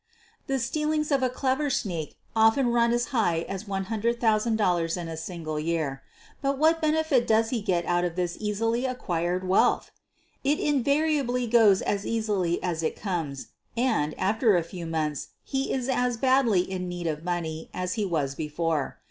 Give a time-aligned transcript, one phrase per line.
[0.47, 5.15] The stealings of a clever" sneak 7' often run as high as $100,000 in a
[5.15, 6.01] single year.
[6.41, 9.91] But what benefit does he get out of this easily acquired wealth!
[10.43, 15.87] It invariably goes as easily as it comes, and, after a few months, he is
[15.87, 18.97] as badly in need of money as he was before.